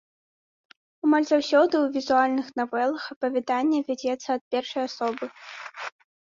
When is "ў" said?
1.83-1.95